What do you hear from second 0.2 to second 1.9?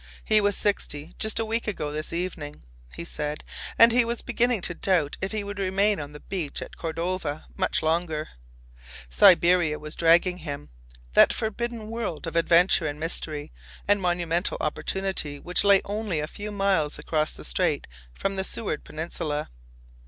He was sixty just a week